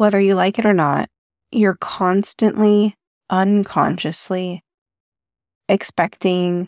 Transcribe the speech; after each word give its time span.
whether 0.00 0.18
you 0.18 0.34
like 0.34 0.58
it 0.58 0.64
or 0.64 0.72
not, 0.72 1.10
you're 1.52 1.76
constantly, 1.78 2.94
unconsciously 3.28 4.62
expecting 5.68 6.66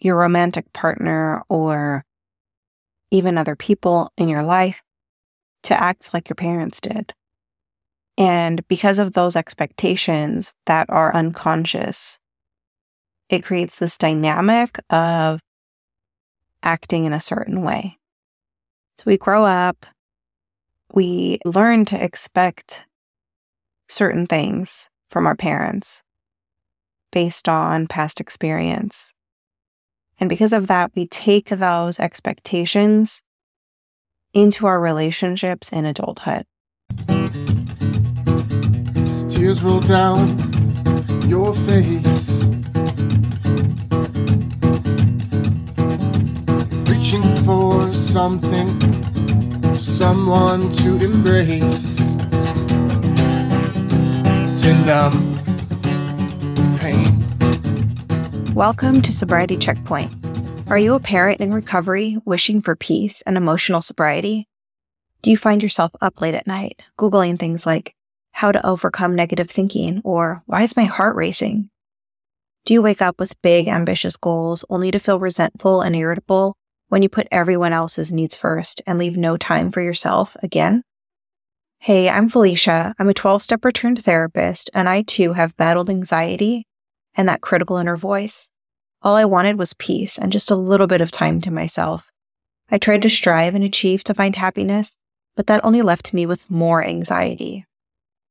your 0.00 0.16
romantic 0.16 0.72
partner 0.72 1.42
or 1.50 2.06
even 3.10 3.36
other 3.36 3.54
people 3.54 4.10
in 4.16 4.30
your 4.30 4.42
life 4.42 4.80
to 5.62 5.78
act 5.78 6.14
like 6.14 6.30
your 6.30 6.36
parents 6.36 6.80
did. 6.80 7.12
And 8.16 8.66
because 8.66 8.98
of 8.98 9.12
those 9.12 9.36
expectations 9.36 10.54
that 10.64 10.86
are 10.88 11.14
unconscious, 11.14 12.18
it 13.28 13.44
creates 13.44 13.78
this 13.78 13.98
dynamic 13.98 14.78
of 14.88 15.38
acting 16.62 17.04
in 17.04 17.12
a 17.12 17.20
certain 17.20 17.60
way. 17.60 17.98
So 18.96 19.02
we 19.04 19.18
grow 19.18 19.44
up, 19.44 19.84
we 20.94 21.40
learn 21.44 21.84
to 21.86 22.02
expect 22.02 22.84
certain 23.88 24.26
things 24.26 24.88
from 25.10 25.26
our 25.26 25.34
parents 25.34 26.02
based 27.10 27.48
on 27.48 27.86
past 27.88 28.20
experience. 28.20 29.12
And 30.20 30.28
because 30.28 30.52
of 30.52 30.68
that, 30.68 30.92
we 30.94 31.08
take 31.08 31.48
those 31.48 31.98
expectations 31.98 33.22
into 34.32 34.66
our 34.66 34.80
relationships 34.80 35.72
in 35.72 35.84
adulthood. 35.84 36.44
Tears 39.28 39.62
roll 39.62 39.80
down 39.80 40.38
your 41.28 41.54
face, 41.54 42.44
reaching 46.88 47.22
for 47.44 47.92
something, 47.92 48.78
someone 49.78 50.70
to 50.70 50.96
embrace, 51.04 52.12
to 54.62 54.72
numb 54.86 55.34
pain. 56.78 58.54
Welcome 58.54 59.02
to 59.02 59.12
Sobriety 59.12 59.56
Checkpoint. 59.56 60.12
Are 60.68 60.78
you 60.78 60.94
a 60.94 61.00
parent 61.00 61.40
in 61.40 61.52
recovery 61.52 62.18
wishing 62.24 62.62
for 62.62 62.76
peace 62.76 63.20
and 63.26 63.36
emotional 63.36 63.82
sobriety? 63.82 64.48
Do 65.22 65.30
you 65.30 65.36
find 65.36 65.60
yourself 65.60 65.90
up 66.00 66.20
late 66.20 66.34
at 66.34 66.46
night, 66.46 66.80
Googling 66.96 67.38
things 67.38 67.66
like 67.66 67.96
how 68.30 68.52
to 68.52 68.64
overcome 68.64 69.16
negative 69.16 69.50
thinking 69.50 70.00
or 70.04 70.42
why 70.46 70.62
is 70.62 70.76
my 70.76 70.84
heart 70.84 71.16
racing? 71.16 71.68
Do 72.64 72.74
you 72.74 72.80
wake 72.80 73.02
up 73.02 73.18
with 73.18 73.40
big, 73.42 73.66
ambitious 73.66 74.16
goals 74.16 74.64
only 74.70 74.90
to 74.92 75.00
feel 75.00 75.18
resentful 75.18 75.80
and 75.80 75.96
irritable 75.96 76.56
when 76.88 77.02
you 77.02 77.08
put 77.08 77.28
everyone 77.30 77.72
else's 77.72 78.12
needs 78.12 78.36
first 78.36 78.82
and 78.86 78.98
leave 78.98 79.16
no 79.16 79.36
time 79.36 79.70
for 79.70 79.80
yourself 79.80 80.36
again? 80.42 80.82
Hey, 81.78 82.08
I'm 82.08 82.28
Felicia. 82.28 82.94
I'm 82.98 83.08
a 83.08 83.14
12 83.14 83.42
step 83.42 83.64
returned 83.64 84.02
therapist, 84.02 84.70
and 84.72 84.88
I 84.88 85.02
too 85.02 85.34
have 85.34 85.56
battled 85.56 85.90
anxiety 85.90 86.66
and 87.14 87.28
that 87.28 87.42
critical 87.42 87.76
inner 87.76 87.96
voice. 87.96 88.50
All 89.02 89.16
I 89.16 89.26
wanted 89.26 89.58
was 89.58 89.74
peace 89.74 90.16
and 90.16 90.32
just 90.32 90.50
a 90.50 90.56
little 90.56 90.86
bit 90.86 91.02
of 91.02 91.10
time 91.10 91.40
to 91.42 91.50
myself. 91.50 92.10
I 92.70 92.78
tried 92.78 93.02
to 93.02 93.10
strive 93.10 93.54
and 93.54 93.62
achieve 93.62 94.02
to 94.04 94.14
find 94.14 94.34
happiness, 94.34 94.96
but 95.36 95.46
that 95.46 95.64
only 95.64 95.82
left 95.82 96.14
me 96.14 96.24
with 96.24 96.50
more 96.50 96.82
anxiety. 96.82 97.66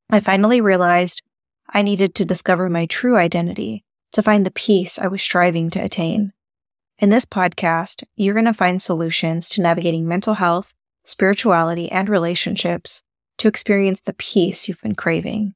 I 0.10 0.20
finally 0.20 0.62
realized 0.62 1.22
I 1.70 1.82
needed 1.82 2.16
to 2.16 2.26
discover 2.26 2.70
my 2.70 2.86
true 2.88 3.17
identity 3.17 3.84
to 4.14 4.23
find 4.23 4.45
the 4.45 4.52
peace 4.52 4.98
I 4.98 5.08
was 5.08 5.22
striving 5.22 5.70
to 5.72 5.80
attain. 5.80 6.34
In 7.04 7.09
this 7.09 7.26
podcast, 7.26 8.04
you're 8.16 8.34
going 8.34 8.46
to 8.46 8.54
find 8.54 8.82
solutions 8.82 9.50
to 9.50 9.62
navigating 9.62 10.08
mental 10.08 10.36
health, 10.36 10.73
spirituality, 11.04 11.92
and 11.92 12.08
relationships 12.08 13.04
to 13.40 13.50
experience 13.50 14.00
the 14.00 14.14
peace 14.14 14.70
you've 14.70 14.82
been 14.82 14.95
craving. 14.95 15.54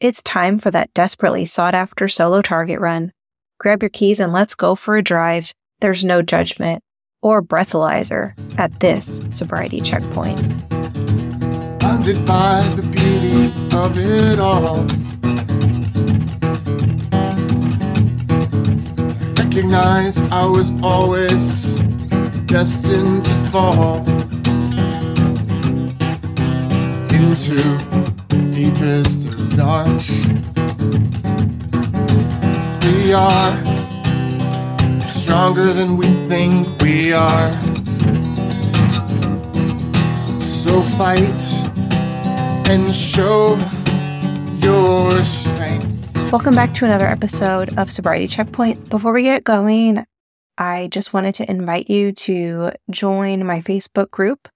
It's 0.00 0.20
time 0.22 0.58
for 0.58 0.72
that 0.72 0.92
desperately 0.92 1.44
sought 1.44 1.76
after 1.76 2.08
solo 2.08 2.42
target 2.42 2.80
run. 2.80 3.12
Grab 3.60 3.84
your 3.84 3.88
keys 3.88 4.18
and 4.18 4.32
let's 4.32 4.56
go 4.56 4.74
for 4.74 4.96
a 4.96 5.02
drive. 5.04 5.54
There's 5.78 6.04
no 6.04 6.22
judgment 6.22 6.82
or 7.22 7.40
breathalyzer 7.40 8.34
at 8.58 8.80
this 8.80 9.22
sobriety 9.28 9.80
checkpoint. 9.80 10.40
Blinded 11.78 12.26
by 12.26 12.66
the 12.74 12.82
beauty 12.82 13.76
of 13.76 13.96
it 13.96 14.40
all. 14.40 14.84
Recognize 19.54 20.20
I 20.32 20.46
was 20.46 20.72
always 20.82 21.76
destined 22.46 23.22
to 23.22 23.34
fall 23.52 23.98
into 27.14 27.78
deepest 28.50 29.28
dark. 29.50 30.02
We 32.82 33.12
are 33.12 33.54
stronger 35.06 35.72
than 35.72 35.98
we 35.98 36.06
think 36.26 36.82
we 36.82 37.12
are. 37.12 37.52
So 40.42 40.82
fight 40.82 41.40
and 42.68 42.92
show 42.92 43.56
your 44.56 45.22
strength. 45.22 45.53
Welcome 46.34 46.56
back 46.56 46.74
to 46.74 46.84
another 46.84 47.06
episode 47.06 47.78
of 47.78 47.92
Sobriety 47.92 48.26
Checkpoint. 48.26 48.88
Before 48.88 49.12
we 49.12 49.22
get 49.22 49.44
going, 49.44 50.04
I 50.58 50.88
just 50.90 51.12
wanted 51.12 51.36
to 51.36 51.48
invite 51.48 51.88
you 51.88 52.10
to 52.10 52.72
join 52.90 53.46
my 53.46 53.60
Facebook 53.60 54.10
group. 54.10 54.48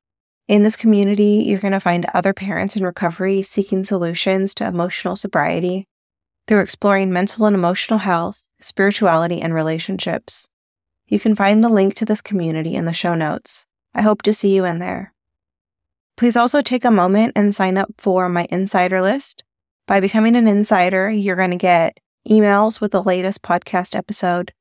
In 0.49 0.65
this 0.65 0.75
community, 0.75 1.44
you're 1.47 1.61
going 1.61 1.71
to 1.71 1.78
find 1.78 2.05
other 2.12 2.34
parents 2.34 2.75
in 2.75 2.83
recovery 2.83 3.43
seeking 3.43 3.84
solutions 3.84 4.56
to 4.56 4.66
emotional 4.66 5.15
sobriety 5.15 5.87
through 6.49 6.62
exploring 6.62 7.12
mental 7.12 7.47
and 7.47 7.55
emotional 7.55 8.00
health, 8.00 8.49
spirituality, 8.59 9.41
and 9.41 9.55
relationships. 9.55 10.49
You 11.06 11.21
can 11.21 11.37
find 11.37 11.62
the 11.62 11.69
link 11.69 11.95
to 11.95 12.05
this 12.05 12.21
community 12.21 12.75
in 12.75 12.87
the 12.87 12.93
show 12.93 13.15
notes. 13.15 13.69
I 13.95 14.03
hope 14.03 14.22
to 14.22 14.34
see 14.34 14.53
you 14.53 14.65
in 14.65 14.81
there. 14.81 15.15
Please 16.16 16.34
also 16.34 16.60
take 16.60 16.84
a 16.84 16.91
moment 16.91 17.34
and 17.37 17.55
sign 17.55 17.78
up 17.78 17.91
for 17.99 18.28
my 18.28 18.49
insider 18.50 19.00
list. 19.00 19.45
By 19.88 20.00
becoming 20.00 20.37
an 20.37 20.47
insider, 20.47 21.09
you're 21.09 21.34
going 21.34 21.50
to 21.50 21.56
get 21.56 21.97
emails 22.28 22.78
with 22.78 22.93
the 22.93 23.03
latest 23.03 23.41
podcast 23.41 23.97
episode, 23.97 24.53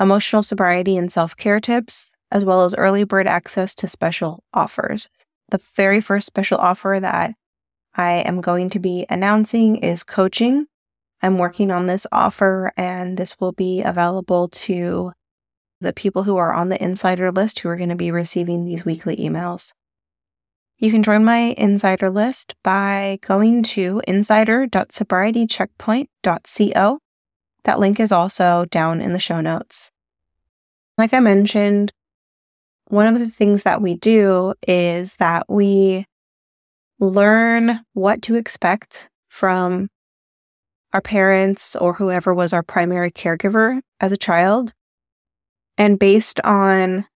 emotional 0.00 0.42
sobriety 0.42 0.96
and 0.96 1.12
self 1.12 1.36
care 1.36 1.60
tips, 1.60 2.14
as 2.30 2.42
well 2.42 2.64
as 2.64 2.74
early 2.74 3.04
bird 3.04 3.26
access 3.26 3.74
to 3.74 3.86
special 3.86 4.42
offers. 4.54 5.10
The 5.50 5.60
very 5.76 6.00
first 6.00 6.26
special 6.26 6.56
offer 6.56 6.96
that 6.98 7.34
I 7.94 8.12
am 8.20 8.40
going 8.40 8.70
to 8.70 8.78
be 8.78 9.04
announcing 9.10 9.76
is 9.76 10.04
coaching. 10.04 10.68
I'm 11.20 11.36
working 11.36 11.70
on 11.70 11.86
this 11.86 12.06
offer, 12.10 12.72
and 12.74 13.18
this 13.18 13.38
will 13.38 13.52
be 13.52 13.82
available 13.82 14.48
to 14.48 15.12
the 15.82 15.92
people 15.92 16.22
who 16.22 16.38
are 16.38 16.54
on 16.54 16.70
the 16.70 16.82
insider 16.82 17.30
list 17.30 17.58
who 17.58 17.68
are 17.68 17.76
going 17.76 17.90
to 17.90 17.94
be 17.94 18.10
receiving 18.10 18.64
these 18.64 18.86
weekly 18.86 19.18
emails. 19.18 19.74
You 20.82 20.90
can 20.90 21.02
join 21.04 21.24
my 21.24 21.54
insider 21.56 22.10
list 22.10 22.56
by 22.64 23.20
going 23.22 23.62
to 23.62 24.02
insider.sobrietycheckpoint.co. 24.08 26.98
That 27.62 27.78
link 27.78 28.00
is 28.00 28.10
also 28.10 28.64
down 28.68 29.00
in 29.00 29.12
the 29.12 29.20
show 29.20 29.40
notes. 29.40 29.92
Like 30.98 31.14
I 31.14 31.20
mentioned, 31.20 31.92
one 32.88 33.06
of 33.06 33.20
the 33.20 33.30
things 33.30 33.62
that 33.62 33.80
we 33.80 33.94
do 33.94 34.54
is 34.66 35.14
that 35.18 35.46
we 35.48 36.04
learn 36.98 37.84
what 37.92 38.20
to 38.22 38.34
expect 38.34 39.08
from 39.28 39.88
our 40.92 41.00
parents 41.00 41.76
or 41.76 41.92
whoever 41.92 42.34
was 42.34 42.52
our 42.52 42.64
primary 42.64 43.12
caregiver 43.12 43.80
as 44.00 44.10
a 44.10 44.16
child. 44.16 44.72
And 45.78 45.96
based 45.96 46.40
on 46.40 47.06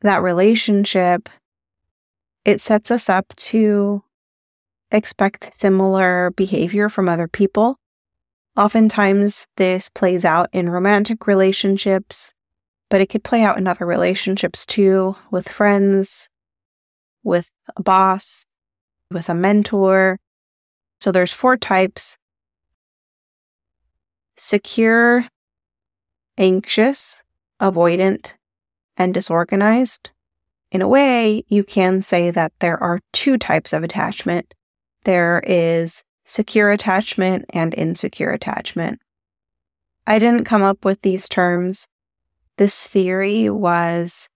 that 0.00 0.22
relationship, 0.22 1.28
it 2.44 2.60
sets 2.60 2.90
us 2.90 3.08
up 3.08 3.34
to 3.36 4.02
expect 4.90 5.58
similar 5.58 6.30
behavior 6.30 6.88
from 6.88 7.08
other 7.08 7.28
people. 7.28 7.78
Oftentimes, 8.56 9.46
this 9.56 9.88
plays 9.88 10.24
out 10.24 10.48
in 10.52 10.68
romantic 10.68 11.26
relationships, 11.26 12.34
but 12.90 13.00
it 13.00 13.08
could 13.08 13.24
play 13.24 13.42
out 13.42 13.56
in 13.56 13.66
other 13.66 13.86
relationships 13.86 14.66
too, 14.66 15.16
with 15.30 15.48
friends, 15.48 16.28
with 17.22 17.50
a 17.76 17.82
boss, 17.82 18.46
with 19.10 19.28
a 19.28 19.34
mentor. 19.34 20.18
So 21.00 21.12
there's 21.12 21.32
four 21.32 21.56
types 21.56 22.18
secure, 24.36 25.26
anxious, 26.36 27.22
avoidant, 27.60 28.32
and 28.96 29.14
disorganized. 29.14 30.10
In 30.72 30.80
a 30.80 30.88
way, 30.88 31.44
you 31.48 31.64
can 31.64 32.00
say 32.00 32.30
that 32.30 32.54
there 32.60 32.82
are 32.82 33.00
two 33.12 33.36
types 33.36 33.72
of 33.72 33.84
attachment 33.84 34.54
there 35.04 35.42
is 35.44 36.04
secure 36.24 36.70
attachment 36.70 37.44
and 37.52 37.74
insecure 37.74 38.30
attachment. 38.30 39.00
I 40.06 40.18
didn't 40.18 40.44
come 40.44 40.62
up 40.62 40.84
with 40.84 41.02
these 41.02 41.28
terms. 41.28 41.88
This 42.56 42.84
theory 42.84 43.50
was 43.50 44.28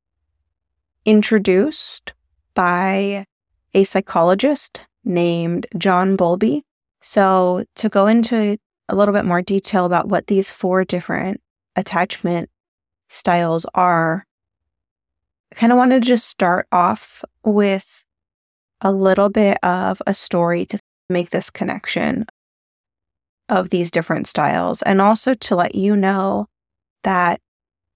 introduced 1.05 2.15
by 2.55 3.27
a 3.75 3.85
psychologist 3.85 4.81
named 5.05 5.67
John 5.79 6.17
Bowlby. 6.17 6.65
So, 7.01 7.65
to 7.77 7.89
go 7.89 8.09
into 8.09 8.59
a 8.89 8.97
little 8.97 9.15
bit 9.15 9.25
more 9.25 9.43
detail 9.43 9.85
about 9.85 10.09
what 10.09 10.27
these 10.27 10.51
four 10.51 10.85
different 10.85 11.41
attachment 11.77 12.51
styles 13.09 13.65
are, 13.75 14.27
kind 15.55 15.73
of 15.73 15.79
wanted 15.79 16.03
to 16.03 16.09
just 16.09 16.27
start 16.27 16.67
off 16.73 17.25
with 17.45 18.05
a 18.81 18.93
little 18.93 19.29
bit 19.29 19.59
of 19.63 20.03
a 20.07 20.15
story 20.15 20.67
to 20.67 20.79
make 21.09 21.31
this 21.31 21.51
connection 21.51 22.27
of 23.49 23.71
these 23.71 23.91
different 23.91 24.27
styles 24.27 24.83
and 24.83 25.01
also 25.01 25.35
to 25.35 25.55
let 25.57 25.75
you 25.75 25.95
know 25.97 26.47
that 27.05 27.41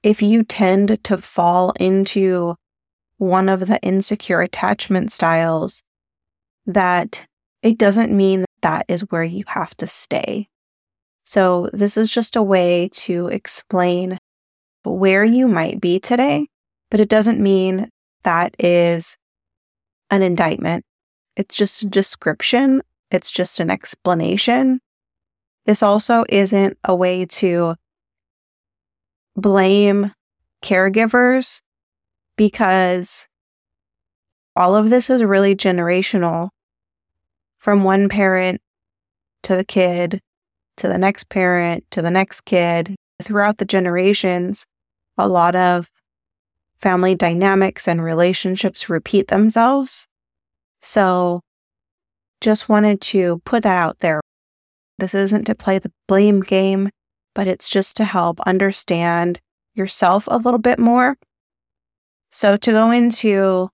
if 0.03 0.23
you 0.23 0.45
tend 0.45 1.03
to 1.05 1.19
fall 1.19 1.73
into 1.81 2.55
one 3.19 3.49
of 3.49 3.67
the 3.67 3.79
insecure 3.83 4.41
attachment 4.41 5.13
styles, 5.13 5.83
that 6.67 7.27
it 7.63 7.77
doesn't 7.77 8.17
mean 8.17 8.41
that, 8.41 8.47
that 8.63 8.85
is 8.89 9.03
where 9.11 9.25
you 9.25 9.45
have 9.47 9.77
to 9.77 9.87
stay. 9.87 10.49
So, 11.25 11.69
this 11.73 11.97
is 11.97 12.11
just 12.11 12.37
a 12.37 12.43
way 12.43 12.89
to 12.93 13.27
explain 13.29 14.19
where 14.85 15.25
you 15.25 15.47
might 15.49 15.81
be 15.81 16.01
today, 16.01 16.49
but 16.91 17.01
it 17.01 17.09
doesn't 17.09 17.41
mean 17.41 17.89
that 18.25 18.55
is 18.59 19.17
an 20.11 20.23
indictment. 20.23 20.85
It's 21.37 21.57
just 21.57 21.83
a 21.83 21.87
description, 21.87 22.83
it's 23.11 23.31
just 23.31 23.61
an 23.61 23.71
explanation. 23.71 24.81
This 25.67 25.83
also 25.83 26.25
isn't 26.29 26.79
a 26.85 26.95
way 26.95 27.27
to 27.27 27.77
blame 29.37 30.13
caregivers 30.63 31.63
because 32.37 33.29
all 34.57 34.75
of 34.75 34.91
this 34.91 35.11
is 35.11 35.23
really 35.23 35.55
generational 35.55 36.51
from 37.59 37.85
one 37.85 38.09
parent 38.09 38.61
to 39.43 39.57
the 39.57 39.65
kid 39.65 40.21
to 40.77 40.89
the 40.89 40.99
next 40.99 41.29
parent 41.29 41.85
to 41.91 42.03
the 42.03 42.11
next 42.11 42.43
kid 42.43 42.97
throughout 43.23 43.59
the 43.59 43.65
generations 43.65 44.67
a 45.19 45.29
lot 45.29 45.55
of 45.55 45.91
family 46.81 47.15
dynamics 47.15 47.87
and 47.87 48.03
relationships 48.03 48.89
repeat 48.89 49.29
themselves 49.29 50.07
so 50.81 51.41
just 52.41 52.69
wanted 52.69 53.01
to 53.01 53.41
put 53.45 53.63
that 53.63 53.77
out 53.77 53.99
there 54.01 54.21
this 54.99 55.15
isn't 55.15 55.45
to 55.45 55.55
play 55.55 55.79
the 55.79 55.93
blame 56.07 56.41
game 56.41 56.91
but 57.35 57.49
it's 57.49 57.69
just 57.69 57.97
to 57.97 58.05
help 58.05 58.41
understand 58.41 59.41
yourself 59.75 60.27
a 60.31 60.37
little 60.37 60.59
bit 60.59 60.79
more. 60.79 61.17
So, 62.31 62.57
to 62.57 62.71
go 62.71 62.91
into 62.91 63.71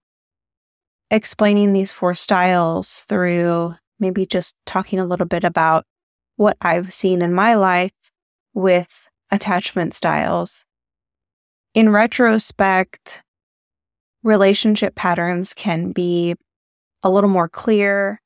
explaining 1.10 1.72
these 1.72 1.92
four 1.92 2.14
styles 2.14 3.00
through 3.00 3.74
maybe 3.98 4.26
just 4.26 4.56
talking 4.66 4.98
a 4.98 5.06
little 5.06 5.26
bit 5.26 5.44
about 5.44 5.84
what 6.36 6.56
I've 6.60 6.92
seen 6.92 7.22
in 7.22 7.32
my 7.32 7.54
life 7.54 7.92
with 8.54 9.08
attachment 9.30 9.94
styles. 9.94 10.64
In 11.76 11.90
retrospect, 11.90 13.23
relationship 14.23 14.94
patterns 14.94 15.52
can 15.52 15.93
be 15.93 16.34
a 17.02 17.11
little 17.11 17.28
more 17.28 17.50
clear. 17.50 18.19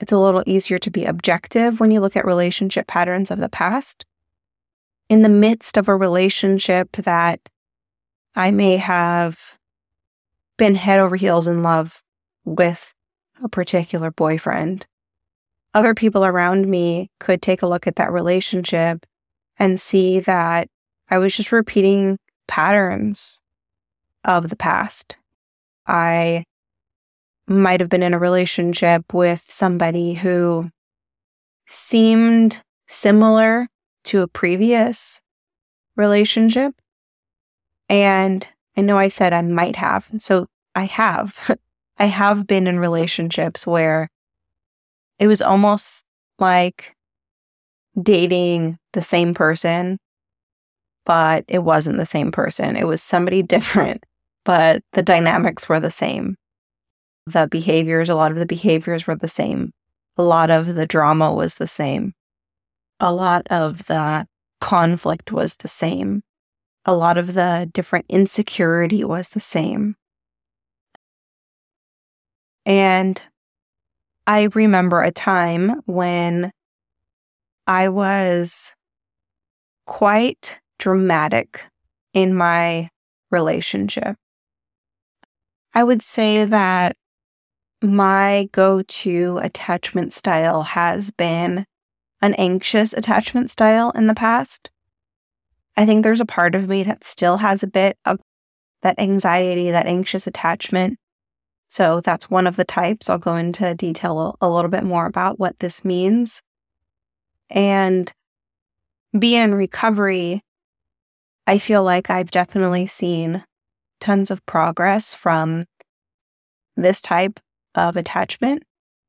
It's 0.00 0.12
a 0.12 0.18
little 0.18 0.42
easier 0.44 0.78
to 0.80 0.90
be 0.90 1.06
objective 1.06 1.80
when 1.80 1.90
you 1.90 2.00
look 2.00 2.14
at 2.14 2.26
relationship 2.26 2.86
patterns 2.86 3.30
of 3.30 3.38
the 3.38 3.48
past 3.48 4.04
in 5.08 5.22
the 5.22 5.30
midst 5.30 5.78
of 5.78 5.88
a 5.88 5.96
relationship 5.96 6.92
that 6.98 7.40
I 8.34 8.50
may 8.50 8.76
have 8.76 9.56
been 10.58 10.74
head 10.74 10.98
over 10.98 11.16
heels 11.16 11.46
in 11.46 11.62
love 11.62 12.02
with 12.44 12.94
a 13.42 13.48
particular 13.48 14.10
boyfriend. 14.10 14.86
Other 15.72 15.94
people 15.94 16.22
around 16.22 16.68
me 16.68 17.08
could 17.18 17.40
take 17.40 17.62
a 17.62 17.66
look 17.66 17.86
at 17.86 17.96
that 17.96 18.12
relationship 18.12 19.06
and 19.58 19.80
see 19.80 20.20
that 20.20 20.68
I 21.08 21.16
was 21.16 21.34
just 21.34 21.50
repeating 21.50 22.18
patterns 22.46 23.40
of 24.24 24.50
the 24.50 24.56
past. 24.56 25.16
I 25.86 26.44
might 27.46 27.80
have 27.80 27.88
been 27.88 28.02
in 28.02 28.14
a 28.14 28.18
relationship 28.18 29.12
with 29.12 29.40
somebody 29.40 30.14
who 30.14 30.70
seemed 31.66 32.62
similar 32.86 33.68
to 34.04 34.22
a 34.22 34.28
previous 34.28 35.20
relationship. 35.96 36.74
And 37.88 38.46
I 38.76 38.80
know 38.80 38.98
I 38.98 39.08
said 39.08 39.32
I 39.32 39.42
might 39.42 39.76
have. 39.76 40.08
So 40.18 40.46
I 40.74 40.84
have. 40.84 41.56
I 41.98 42.06
have 42.06 42.46
been 42.46 42.66
in 42.66 42.78
relationships 42.78 43.66
where 43.66 44.08
it 45.18 45.26
was 45.26 45.42
almost 45.42 46.04
like 46.38 46.96
dating 48.00 48.78
the 48.92 49.02
same 49.02 49.34
person, 49.34 49.98
but 51.04 51.44
it 51.48 51.60
wasn't 51.64 51.98
the 51.98 52.06
same 52.06 52.32
person. 52.32 52.76
It 52.76 52.86
was 52.86 53.02
somebody 53.02 53.40
mm-hmm. 53.40 53.46
different, 53.46 54.04
but 54.44 54.82
the 54.92 55.02
dynamics 55.02 55.68
were 55.68 55.80
the 55.80 55.90
same. 55.90 56.36
The 57.26 57.48
behaviors, 57.50 58.08
a 58.08 58.14
lot 58.14 58.32
of 58.32 58.38
the 58.38 58.46
behaviors 58.46 59.06
were 59.06 59.16
the 59.16 59.28
same. 59.28 59.72
A 60.16 60.22
lot 60.22 60.50
of 60.50 60.74
the 60.74 60.86
drama 60.86 61.32
was 61.32 61.54
the 61.54 61.66
same 61.66 62.14
a 63.02 63.12
lot 63.12 63.46
of 63.50 63.86
the 63.86 64.26
conflict 64.60 65.32
was 65.32 65.56
the 65.56 65.68
same. 65.68 66.22
A 66.84 66.94
lot 66.94 67.18
of 67.18 67.34
the 67.34 67.68
different 67.72 68.06
insecurity 68.08 69.02
was 69.02 69.30
the 69.30 69.40
same. 69.40 69.96
And 72.64 73.20
I 74.26 74.48
remember 74.54 75.02
a 75.02 75.10
time 75.10 75.82
when 75.86 76.52
I 77.66 77.88
was 77.88 78.76
quite 79.84 80.58
dramatic 80.82 81.62
in 82.12 82.34
my 82.34 82.88
relationship. 83.30 84.16
I 85.72 85.84
would 85.84 86.02
say 86.02 86.44
that 86.44 86.96
my 87.80 88.48
go 88.50 88.82
to 88.82 89.38
attachment 89.40 90.12
style 90.12 90.62
has 90.62 91.12
been 91.12 91.66
an 92.20 92.34
anxious 92.34 92.92
attachment 92.92 93.48
style 93.48 93.92
in 93.92 94.08
the 94.08 94.14
past. 94.14 94.70
I 95.76 95.86
think 95.86 96.02
there's 96.02 96.20
a 96.20 96.26
part 96.26 96.56
of 96.56 96.68
me 96.68 96.82
that 96.82 97.04
still 97.04 97.36
has 97.36 97.62
a 97.62 97.68
bit 97.68 97.96
of 98.04 98.18
that 98.80 98.98
anxiety, 98.98 99.70
that 99.70 99.86
anxious 99.86 100.26
attachment. 100.26 100.98
So 101.68 102.00
that's 102.00 102.28
one 102.28 102.48
of 102.48 102.56
the 102.56 102.64
types. 102.64 103.08
I'll 103.08 103.18
go 103.18 103.36
into 103.36 103.72
detail 103.76 104.36
a 104.40 104.50
little 104.50 104.70
bit 104.70 104.82
more 104.82 105.06
about 105.06 105.38
what 105.38 105.60
this 105.60 105.84
means. 105.84 106.42
And 107.50 108.12
being 109.16 109.42
in 109.42 109.54
recovery, 109.54 110.42
I 111.46 111.58
feel 111.58 111.82
like 111.82 112.08
I've 112.08 112.30
definitely 112.30 112.86
seen 112.86 113.44
tons 114.00 114.30
of 114.30 114.44
progress 114.46 115.12
from 115.12 115.66
this 116.76 117.00
type 117.00 117.40
of 117.74 117.96
attachment, 117.96 118.62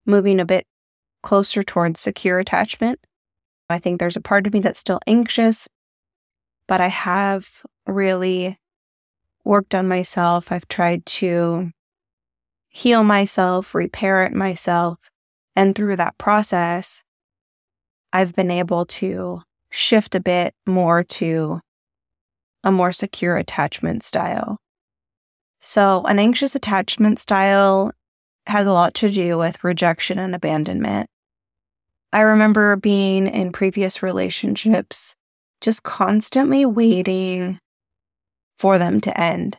moving 0.06 0.40
a 0.40 0.46
bit 0.46 0.66
closer 1.22 1.63
towards 1.63 2.00
secure 2.00 2.40
attachment. 2.40 3.00
I 3.70 3.80
think 3.80 4.00
there's 4.00 4.18
a 4.18 4.22
part 4.22 4.46
of 4.46 4.54
me 4.54 4.60
that's 4.60 4.80
still 4.80 5.00
anxious, 5.08 5.68
but 6.68 6.82
I 6.82 6.90
have 6.90 7.62
really 7.88 8.58
worked 9.44 9.75
on 9.75 9.88
myself. 9.88 10.52
I've 10.52 10.68
tried 10.68 11.06
to 11.06 11.72
heal 12.70 13.04
myself, 13.04 13.75
repair 13.75 14.24
it 14.24 14.34
myself. 14.34 14.98
And 15.56 15.75
through 15.75 15.98
that 15.98 16.18
process, 16.18 17.04
I've 18.12 18.36
been 18.36 18.52
able 18.52 18.86
to 18.86 19.42
shift 19.70 20.16
a 20.16 20.20
bit 20.20 20.54
more 20.66 21.04
to 21.04 21.62
a 22.63 22.72
more 22.72 22.91
secure 22.91 23.36
attachment 23.36 24.03
style. 24.03 24.58
So, 25.62 26.03
an 26.03 26.20
anxious 26.20 26.55
attachment 26.55 27.20
style 27.20 27.91
has 28.48 28.67
a 28.67 28.74
lot 28.74 28.93
to 28.96 29.10
do 29.10 29.38
with 29.38 29.63
rejection 29.63 30.20
and 30.20 30.36
abandonment. 30.36 31.08
I 32.12 32.22
remember 32.22 32.75
being 32.75 33.27
in 33.27 33.51
previous 33.51 34.03
relationships, 34.03 35.15
just 35.62 35.84
constantly 35.84 36.65
waiting 36.65 37.60
for 38.60 38.77
them 38.77 39.01
to 39.01 39.20
end. 39.20 39.58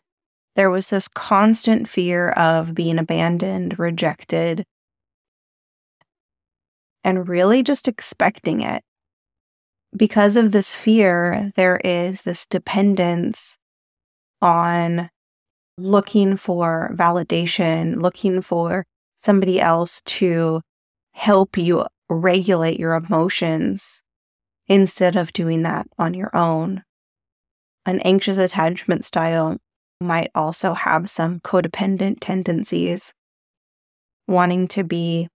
There 0.54 0.70
was 0.70 0.90
this 0.90 1.08
constant 1.08 1.88
fear 1.88 2.28
of 2.30 2.74
being 2.74 2.98
abandoned, 2.98 3.78
rejected, 3.78 4.64
and 7.02 7.28
really 7.28 7.62
just 7.62 7.88
expecting 7.88 8.60
it. 8.60 8.82
Because 9.96 10.36
of 10.36 10.52
this 10.52 10.74
fear, 10.74 11.52
there 11.54 11.80
is 11.84 12.22
this 12.22 12.46
dependence 12.46 13.58
on 14.42 15.08
looking 15.78 16.36
for 16.36 16.90
validation, 16.94 18.02
looking 18.02 18.42
for 18.42 18.84
somebody 19.16 19.60
else 19.60 20.00
to 20.06 20.60
help 21.12 21.56
you 21.56 21.86
regulate 22.08 22.78
your 22.78 22.94
emotions 22.94 24.02
instead 24.66 25.16
of 25.16 25.32
doing 25.32 25.62
that 25.62 25.86
on 25.98 26.14
your 26.14 26.34
own. 26.34 26.82
An 27.86 28.00
anxious 28.00 28.38
attachment 28.38 29.04
style 29.04 29.58
might 30.00 30.30
also 30.34 30.74
have 30.74 31.08
some 31.08 31.40
codependent 31.40 32.18
tendencies, 32.20 33.14
wanting 34.26 34.68
to 34.68 34.82
be 34.82 35.28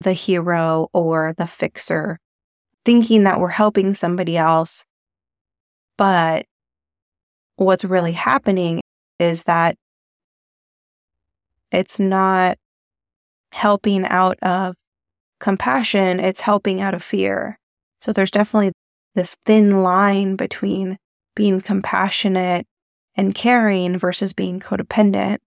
the 0.00 0.12
hero 0.12 0.88
or 0.92 1.34
the 1.36 1.46
fixer, 1.46 2.18
thinking 2.84 3.24
that 3.24 3.40
we're 3.40 3.48
helping 3.48 3.94
somebody 3.94 4.36
else. 4.36 4.84
But 5.96 6.46
what's 7.56 7.84
really 7.84 8.12
happening 8.12 8.80
is 9.18 9.44
that 9.44 9.76
it's 11.70 11.98
not 11.98 12.58
helping 13.52 14.04
out 14.06 14.38
of 14.40 14.74
compassion, 15.40 16.20
it's 16.20 16.40
helping 16.40 16.80
out 16.80 16.94
of 16.94 17.02
fear. 17.02 17.58
So 18.00 18.12
there's 18.12 18.30
definitely 18.30 18.72
this 19.14 19.36
thin 19.44 19.82
line 19.82 20.36
between 20.36 20.98
being 21.34 21.60
compassionate 21.60 22.66
and 23.14 23.34
caring 23.34 23.98
versus 23.98 24.32
being 24.32 24.60
codependent. 24.60 25.38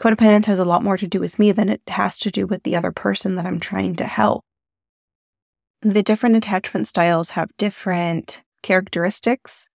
Codependence 0.00 0.46
has 0.46 0.58
a 0.58 0.64
lot 0.64 0.84
more 0.84 0.96
to 0.96 1.06
do 1.06 1.20
with 1.20 1.38
me 1.38 1.50
than 1.52 1.68
it 1.68 1.82
has 1.88 2.18
to 2.18 2.30
do 2.30 2.46
with 2.46 2.62
the 2.62 2.76
other 2.76 2.92
person 2.92 3.34
that 3.34 3.46
I'm 3.46 3.60
trying 3.60 3.96
to 3.96 4.04
help. 4.04 4.44
The 5.82 6.02
different 6.02 6.34
attachment 6.34 6.88
styles 6.88 7.30
have 7.30 7.56
different 7.56 8.42
characteristics, 8.62 9.68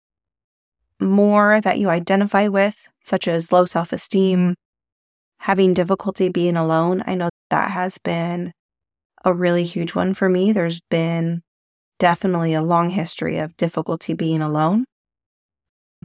more 1.01 1.61
that 1.61 1.79
you 1.79 1.91
identify 1.91 2.49
with, 2.49 2.89
such 3.05 3.29
as 3.29 3.53
low 3.53 3.67
self 3.67 3.93
esteem, 3.93 4.57
having 5.39 5.75
difficulty 5.75 6.29
being 6.29 6.57
alone. 6.57 7.05
I 7.07 7.15
know 7.15 7.29
that 7.51 7.71
has 7.71 7.99
been 7.99 8.53
a 9.25 9.33
really 9.33 9.65
huge 9.65 9.95
one 9.95 10.13
for 10.15 10.29
me. 10.29 10.51
There's 10.51 10.81
been 10.91 11.43
definitely 12.01 12.55
a 12.55 12.63
long 12.63 12.91
history 12.91 13.39
of 13.39 13.57
difficulty 13.57 14.13
being 14.13 14.43
alone. 14.43 14.85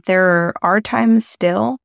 There 0.06 0.54
are 0.62 0.80
times 0.80 1.26
still 1.26 1.78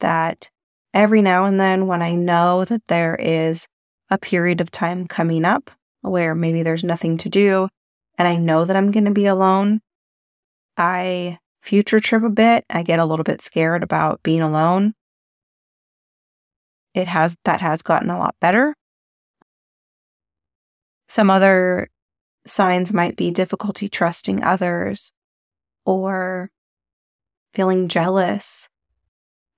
that 0.00 0.48
every 0.92 1.22
now 1.22 1.44
and 1.44 1.60
then 1.60 1.86
when 1.86 2.02
I 2.02 2.16
know 2.16 2.64
that 2.64 2.82
there 2.88 3.14
is 3.14 3.68
a 4.10 4.18
period 4.18 4.60
of 4.60 4.72
time 4.72 5.06
coming 5.06 5.44
up 5.44 5.70
where 6.02 6.34
maybe 6.34 6.62
there's 6.62 6.84
nothing 6.84 7.18
to 7.18 7.28
do 7.28 7.68
and 8.20 8.28
I 8.28 8.36
know 8.36 8.66
that 8.66 8.76
I'm 8.76 8.90
going 8.90 9.06
to 9.06 9.12
be 9.12 9.24
alone, 9.24 9.80
I 10.76 11.38
future 11.62 12.00
trip 12.00 12.22
a 12.22 12.28
bit. 12.28 12.66
I 12.68 12.82
get 12.82 12.98
a 12.98 13.06
little 13.06 13.24
bit 13.24 13.40
scared 13.40 13.82
about 13.82 14.22
being 14.22 14.42
alone. 14.42 14.92
It 16.92 17.08
has 17.08 17.38
that 17.46 17.62
has 17.62 17.80
gotten 17.80 18.10
a 18.10 18.18
lot 18.18 18.34
better. 18.38 18.74
Some 21.08 21.30
other 21.30 21.88
signs 22.46 22.92
might 22.92 23.16
be 23.16 23.30
difficulty 23.30 23.88
trusting 23.88 24.44
others 24.44 25.14
or 25.86 26.50
feeling 27.54 27.88
jealous. 27.88 28.68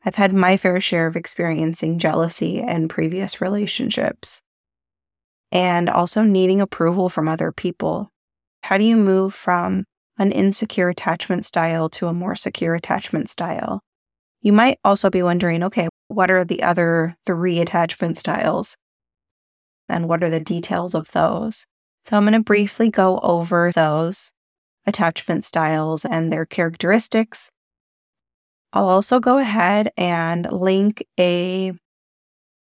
I've 0.04 0.14
had 0.14 0.32
my 0.32 0.56
fair 0.56 0.80
share 0.80 1.08
of 1.08 1.16
experiencing 1.16 1.99
jealousy 1.99 2.61
in 2.61 2.87
previous 2.87 3.40
relationships 3.40 4.40
and 5.52 5.88
also 5.88 6.23
needing 6.23 6.61
approval 6.61 7.09
from 7.09 7.28
other 7.28 7.52
people. 7.52 8.11
How 8.64 8.78
do 8.78 8.85
you 8.85 8.97
move 8.97 9.35
from 9.35 9.85
an 10.18 10.32
insecure 10.32 10.88
attachment 10.88 11.44
style 11.44 11.88
to 11.90 12.06
a 12.06 12.14
more 12.14 12.35
secure 12.35 12.75
attachment 12.75 13.28
style? 13.28 13.80
You 14.40 14.52
might 14.52 14.78
also 14.85 15.11
be 15.11 15.23
wondering 15.23 15.62
okay, 15.62 15.88
what 16.09 16.30
are 16.30 16.44
the 16.44 16.62
other 16.62 17.16
three 17.26 17.61
attachment 17.61 18.16
styles? 18.16 18.76
And 19.88 20.09
what 20.09 20.25
are 20.25 20.30
the 20.30 20.40
details 20.40 20.94
of 20.94 21.11
those? 21.12 21.66
So 22.04 22.16
I'm 22.16 22.25
going 22.25 22.32
to 22.32 22.38
hmm. 22.38 22.42
briefly 22.42 22.90
go 22.90 23.18
over 23.18 23.71
those 23.73 24.32
attachment 24.87 25.44
styles 25.44 26.04
and 26.04 26.32
their 26.32 26.47
characteristics. 26.47 27.50
I'll 28.73 28.88
also 28.88 29.21
go 29.21 29.38
ahead 29.38 29.90
and 29.97 30.50
link 30.50 31.04
a 31.21 31.73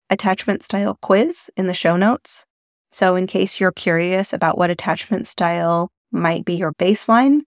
attachment 0.10 0.63
style 0.63 0.98
quiz 1.02 1.50
in 1.56 1.68
the 1.68 1.74
show 1.74 1.96
notes. 1.96 2.46
So 2.94 3.16
in 3.16 3.28
case 3.28 3.60
you're 3.60 3.72
curious 3.72 4.32
about 4.32 4.58
what 4.58 4.70
attachment 4.70 5.28
style 5.28 5.92
might 6.12 6.46
be 6.46 6.54
your 6.54 6.74
baseline, 6.74 7.42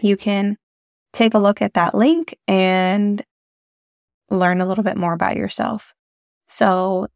you 0.00 0.16
can 0.16 0.56
take 1.12 1.32
a 1.32 1.38
look 1.38 1.62
at 1.62 1.74
that 1.74 1.94
link 1.94 2.36
and 2.48 3.24
learn 4.30 4.60
a 4.60 4.66
little 4.66 4.84
bit 4.84 4.96
more 4.96 5.12
about 5.12 5.36
yourself. 5.36 5.94
So 6.48 7.06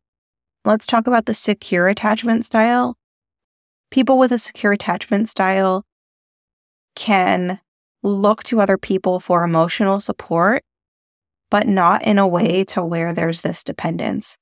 let's 0.65 0.87
talk 0.87 1.07
about 1.07 1.27
the 1.27 1.35
secure 1.35 1.89
attachment 1.89 2.47
style 2.47 2.97
people 3.91 4.19
with 4.19 4.33
a 4.33 4.39
secure 4.39 4.73
attachment 4.73 5.29
style 5.29 5.85
can 6.95 7.61
look 8.03 8.43
to 8.45 8.61
other 8.61 8.79
people 8.79 9.21
for 9.21 9.45
emotional 9.45 10.01
support, 10.01 10.63
but 11.51 11.67
not 11.67 12.05
in 12.05 12.19
a 12.19 12.29
way 12.29 12.65
to 12.65 12.85
where 12.85 13.13
there's 13.13 13.41
this 13.41 13.65
dependence. 13.65 14.37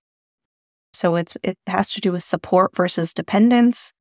So 0.96 1.16
it's 1.16 1.36
it 1.42 1.58
has 1.66 1.90
to 1.90 2.00
do 2.00 2.12
with 2.12 2.24
support 2.24 2.74
versus 2.74 3.12
dependence. 3.12 3.92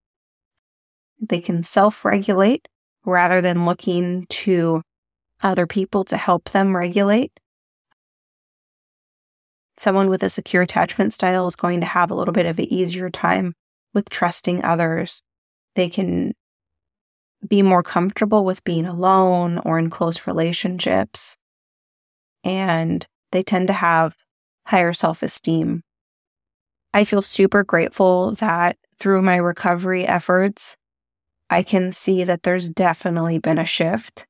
They 1.19 1.41
can 1.41 1.63
self-regulate 1.63 2.67
rather 3.05 3.41
than 3.41 3.65
looking 3.65 4.25
to 4.29 4.81
other 5.41 5.67
people 5.67 6.03
to 6.05 6.17
help 6.17 6.49
them 6.49 6.75
regulate. 6.75 7.31
Someone 9.77 10.09
with 10.09 10.23
a 10.23 10.29
secure 10.29 10.63
attachment 10.63 11.13
style 11.13 11.47
is 11.47 11.55
going 11.55 11.81
to 11.81 11.85
have 11.85 12.09
a 12.09 12.15
little 12.15 12.33
bit 12.33 12.45
of 12.45 12.59
an 12.59 12.73
easier 12.73 13.09
time 13.09 13.53
with 13.93 14.09
trusting 14.09 14.63
others 14.63 15.21
they 15.75 15.89
can 15.89 16.33
be 17.47 17.61
more 17.61 17.83
comfortable 17.83 18.43
with 18.43 18.63
being 18.63 18.85
alone 18.85 19.59
or 19.59 19.77
in 19.77 19.89
close 19.89 20.25
relationships. 20.25 21.37
And 22.43 23.05
they 23.31 23.43
tend 23.43 23.67
to 23.67 23.73
have 23.73 24.15
higher 24.65 24.93
self 24.93 25.21
esteem. 25.21 25.83
I 26.95 27.03
feel 27.03 27.21
super 27.21 27.61
grateful 27.65 28.35
that 28.35 28.77
through 28.97 29.21
my 29.21 29.35
recovery 29.35 30.07
efforts, 30.07 30.77
I 31.49 31.61
can 31.61 31.91
see 31.91 32.23
that 32.23 32.43
there's 32.43 32.69
definitely 32.69 33.37
been 33.37 33.57
a 33.57 33.65
shift 33.65 34.25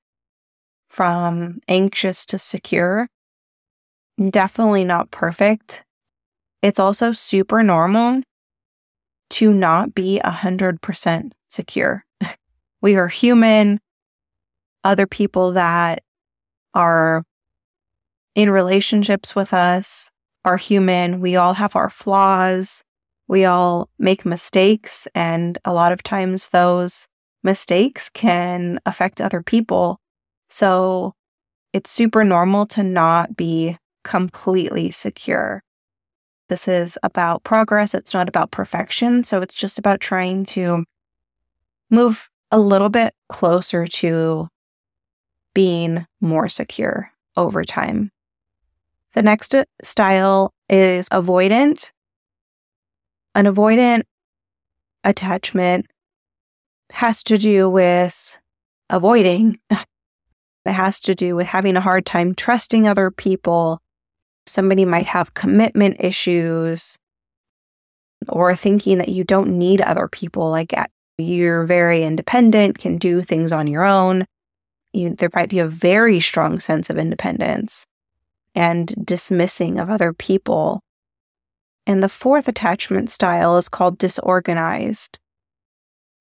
from 0.89 1.59
anxious 1.67 2.25
to 2.25 2.39
secure. 2.39 3.07
Definitely 4.31 4.83
not 4.83 5.11
perfect. 5.11 5.85
It's 6.63 6.79
also 6.79 7.11
super 7.11 7.61
normal 7.61 8.23
to 9.29 9.53
not 9.53 9.93
be 9.93 10.19
100% 10.25 11.33
secure. 11.47 12.03
we 12.81 12.95
are 12.95 13.09
human. 13.09 13.79
Other 14.83 15.05
people 15.05 15.51
that 15.51 16.01
are 16.73 17.25
in 18.33 18.49
relationships 18.49 19.35
with 19.35 19.53
us 19.53 20.09
are 20.45 20.57
human. 20.57 21.19
We 21.19 21.35
all 21.35 21.55
have 21.55 21.75
our 21.75 21.89
flaws. 21.89 22.83
We 23.27 23.43
all 23.43 23.89
make 23.97 24.25
mistakes. 24.25 25.07
And 25.15 25.57
a 25.65 25.73
lot 25.73 25.91
of 25.91 26.03
times 26.03 26.49
those 26.49 27.07
mistakes 27.43 28.09
can 28.09 28.79
affect 28.85 29.19
other 29.19 29.41
people. 29.41 29.99
So 30.49 31.13
it's 31.73 31.89
super 31.89 32.23
normal 32.23 32.65
to 32.67 32.83
not 32.83 33.35
be 33.35 33.77
completely 34.03 34.91
secure. 34.91 35.63
This 36.47 36.67
is 36.67 36.97
about 37.01 37.43
progress. 37.43 37.95
It's 37.95 38.13
not 38.13 38.29
about 38.29 38.51
perfection. 38.51 39.23
So 39.23 39.41
it's 39.41 39.55
just 39.55 39.79
about 39.79 39.99
trying 39.99 40.45
to 40.45 40.85
move 41.89 42.29
a 42.51 42.59
little 42.59 42.89
bit 42.89 43.13
closer 43.29 43.87
to 43.87 44.47
being 45.55 46.05
more 46.21 46.47
secure 46.49 47.11
over 47.35 47.63
time. 47.63 48.11
The 49.15 49.23
next 49.23 49.55
style 49.81 50.53
is 50.69 51.09
avoidant. 51.09 51.91
An 53.33 53.45
avoidant 53.45 54.03
attachment 55.03 55.87
has 56.91 57.23
to 57.23 57.37
do 57.37 57.69
with 57.69 58.37
avoiding. 58.89 59.59
It 60.67 60.71
has 60.71 60.99
to 61.01 61.13
do 61.13 61.35
with 61.35 61.45
having 61.45 61.77
a 61.77 61.81
hard 61.81 62.07
time 62.07 62.33
trusting 62.33 62.87
other 62.87 63.11
people 63.11 63.79
Somebody 64.47 64.85
might 64.85 65.07
have 65.07 65.33
commitment 65.33 65.97
issues 65.99 66.97
or 68.29 68.55
thinking 68.55 68.99
that 68.99 69.09
you 69.09 69.23
don't 69.23 69.57
need 69.57 69.81
other 69.81 70.07
people. 70.07 70.49
Like 70.49 70.77
uh, 70.77 70.85
you're 71.17 71.65
very 71.65 72.03
independent, 72.03 72.77
can 72.77 72.97
do 72.97 73.21
things 73.21 73.51
on 73.51 73.67
your 73.67 73.83
own. 73.83 74.25
You, 74.93 75.15
there 75.15 75.31
might 75.33 75.49
be 75.49 75.59
a 75.59 75.67
very 75.67 76.19
strong 76.19 76.59
sense 76.59 76.89
of 76.89 76.97
independence 76.97 77.85
and 78.55 78.93
dismissing 79.05 79.79
of 79.79 79.89
other 79.89 80.13
people. 80.13 80.81
And 81.85 82.01
the 82.01 82.09
fourth 82.09 82.47
attachment 82.47 83.09
style 83.09 83.57
is 83.57 83.69
called 83.69 83.97
disorganized. 83.97 85.19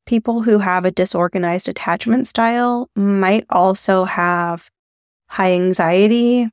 People 0.06 0.42
who 0.42 0.58
have 0.58 0.84
a 0.84 0.90
disorganized 0.90 1.68
attachment 1.68 2.26
style 2.26 2.90
might 2.94 3.46
also 3.48 4.04
have 4.04 4.68
high 5.28 5.52
anxiety, 5.52 6.50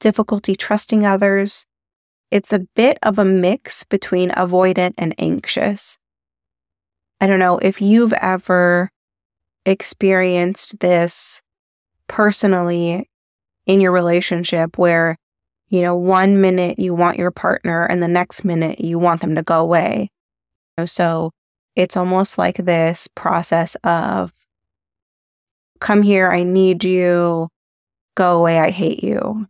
difficulty 0.00 0.56
trusting 0.56 1.06
others. 1.06 1.66
It's 2.30 2.52
a 2.52 2.66
bit 2.74 2.98
of 3.02 3.18
a 3.18 3.24
mix 3.24 3.84
between 3.84 4.30
avoidant 4.30 4.94
and 4.98 5.14
anxious. 5.18 5.98
I 7.20 7.26
don't 7.26 7.38
know 7.38 7.58
if 7.58 7.80
you've 7.80 8.14
ever 8.14 8.90
experienced 9.66 10.80
this 10.80 11.42
personally 12.08 13.09
in 13.70 13.80
your 13.80 13.92
relationship 13.92 14.76
where, 14.78 15.16
you 15.68 15.80
know, 15.80 15.94
one 15.94 16.40
minute 16.40 16.80
you 16.80 16.92
want 16.92 17.18
your 17.18 17.30
partner 17.30 17.84
and 17.84 18.02
the 18.02 18.08
next 18.08 18.44
minute 18.44 18.80
you 18.80 18.98
want 18.98 19.20
them 19.20 19.36
to 19.36 19.42
go 19.42 19.60
away. 19.60 20.10
So 20.86 21.30
it's 21.76 21.96
almost 21.96 22.36
like 22.36 22.56
this 22.56 23.06
process 23.14 23.76
of 23.84 24.32
come 25.78 26.02
here, 26.02 26.32
I 26.32 26.42
need 26.42 26.82
you, 26.82 27.48
go 28.16 28.38
away, 28.38 28.58
I 28.58 28.70
hate 28.70 29.04
you. 29.04 29.46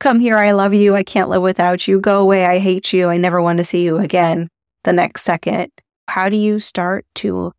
Come 0.00 0.18
here, 0.18 0.38
I 0.38 0.52
love 0.52 0.72
you, 0.72 0.94
I 0.94 1.02
can't 1.02 1.28
live 1.28 1.42
without 1.42 1.86
you, 1.86 2.00
go 2.00 2.22
away, 2.22 2.46
I 2.46 2.58
hate 2.58 2.92
you, 2.94 3.10
I 3.10 3.18
never 3.18 3.42
want 3.42 3.58
to 3.58 3.64
see 3.64 3.84
you 3.84 3.98
again 3.98 4.48
the 4.84 4.94
next 4.94 5.24
second. 5.24 5.70
How 6.06 6.30
do 6.30 6.36
you 6.36 6.58
start 6.58 7.04
to 7.16 7.52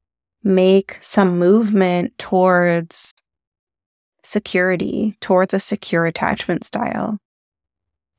make 0.44 0.98
some 1.02 1.38
movement 1.38 2.18
towards 2.18 3.14
security, 4.24 5.16
towards 5.22 5.54
a 5.54 5.60
secure 5.60 6.06
attachment 6.06 6.64
style? 6.64 7.18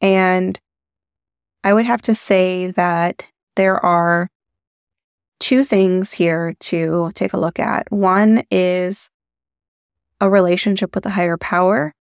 And 0.01 0.59
I 1.63 1.73
would 1.73 1.87
have 1.87 2.03
to 2.03 2.15
say 2.15 2.71
that 2.73 3.27
there 3.57 3.85
are 3.85 4.29
two 5.41 5.65
things 5.65 6.13
here 6.13 6.55
to 6.61 7.11
take 7.15 7.33
a 7.33 7.41
look 7.41 7.59
at. 7.59 7.91
One 7.91 8.43
is 8.51 9.11
a 10.21 10.31
relationship 10.31 10.95
with 10.95 11.07
a 11.07 11.11
higher 11.11 11.37
power, 11.37 11.93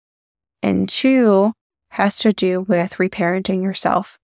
and 0.61 0.87
two 0.87 1.53
has 1.91 2.19
to 2.19 2.33
do 2.33 2.61
with 2.61 2.93
reparenting 2.93 3.63
yourself. 3.63 4.19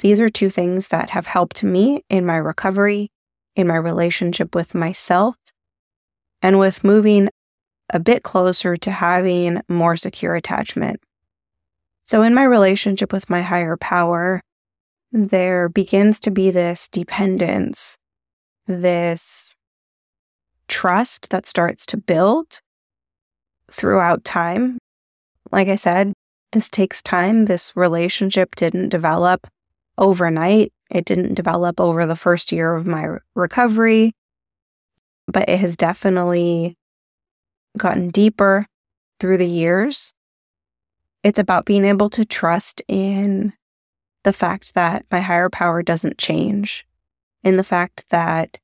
These 0.00 0.20
are 0.20 0.28
two 0.28 0.50
things 0.50 0.88
that 0.88 1.10
have 1.10 1.26
helped 1.26 1.62
me 1.62 2.04
in 2.08 2.26
my 2.26 2.36
recovery, 2.36 3.10
in 3.56 3.66
my 3.66 3.76
relationship 3.76 4.54
with 4.54 4.74
myself, 4.74 5.36
and 6.42 6.58
with 6.58 6.84
moving 6.84 7.28
a 7.92 8.00
bit 8.00 8.22
closer 8.22 8.76
to 8.76 8.90
having 8.90 9.60
more 9.68 9.96
secure 9.96 10.34
attachment. 10.34 11.00
So, 12.04 12.22
in 12.22 12.34
my 12.34 12.44
relationship 12.44 13.12
with 13.12 13.30
my 13.30 13.42
higher 13.42 13.76
power, 13.76 14.40
there 15.12 15.68
begins 15.68 16.20
to 16.20 16.30
be 16.30 16.50
this 16.50 16.88
dependence 16.88 17.96
this 18.66 19.56
trust 20.68 21.30
that 21.30 21.46
starts 21.46 21.84
to 21.86 21.96
build 21.96 22.60
throughout 23.70 24.24
time. 24.24 24.78
Like 25.50 25.68
I 25.68 25.76
said, 25.76 26.12
this 26.52 26.68
takes 26.68 27.02
time. 27.02 27.44
This 27.44 27.76
relationship 27.76 28.54
didn't 28.56 28.88
develop 28.88 29.46
overnight. 29.98 30.72
It 30.90 31.04
didn't 31.04 31.34
develop 31.34 31.80
over 31.80 32.06
the 32.06 32.16
first 32.16 32.52
year 32.52 32.74
of 32.74 32.86
my 32.86 33.16
recovery, 33.34 34.12
but 35.26 35.48
it 35.48 35.58
has 35.58 35.76
definitely 35.76 36.76
gotten 37.78 38.10
deeper 38.10 38.66
through 39.18 39.38
the 39.38 39.48
years. 39.48 40.14
It's 41.22 41.38
about 41.38 41.66
being 41.66 41.84
able 41.84 42.10
to 42.10 42.24
trust 42.24 42.82
in 42.88 43.52
the 44.24 44.32
fact 44.32 44.74
that 44.74 45.04
my 45.10 45.20
higher 45.20 45.50
power 45.50 45.82
doesn't 45.82 46.18
change 46.18 46.86
in 47.42 47.56
the 47.56 47.64
fact 47.64 48.04
that 48.10 48.58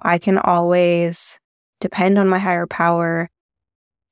I 0.00 0.18
can 0.18 0.38
always 0.38 1.38
depend 1.80 2.18
on 2.18 2.28
my 2.28 2.38
higher 2.38 2.66
power. 2.66 3.30